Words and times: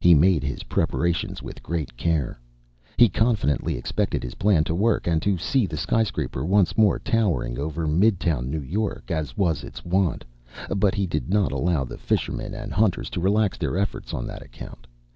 He 0.00 0.14
made 0.14 0.42
his 0.42 0.64
preparations 0.64 1.40
with 1.40 1.62
great 1.62 1.96
care. 1.96 2.40
He 2.96 3.08
confidently 3.08 3.76
expected 3.76 4.24
his 4.24 4.34
plan 4.34 4.64
to 4.64 4.74
work, 4.74 5.06
and 5.06 5.22
to 5.22 5.38
see 5.38 5.64
the 5.64 5.76
sky 5.76 6.02
scraper 6.02 6.44
once 6.44 6.76
more 6.76 6.98
towering 6.98 7.56
over 7.56 7.86
mid 7.86 8.18
town 8.18 8.50
New 8.50 8.62
York 8.62 9.12
as 9.12 9.36
was 9.36 9.62
its 9.62 9.84
wont, 9.84 10.24
but 10.74 10.96
he 10.96 11.06
did 11.06 11.28
not 11.30 11.52
allow 11.52 11.84
the 11.84 11.98
fishermen 11.98 12.52
and 12.52 12.72
hunters 12.72 13.08
to 13.10 13.20
relax 13.20 13.56
their 13.56 13.78
efforts 13.78 14.12
on 14.12 14.26
that 14.26 14.42
account. 14.42 14.88